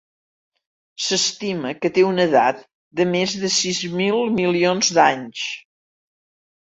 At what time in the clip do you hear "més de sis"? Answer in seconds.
3.15-3.83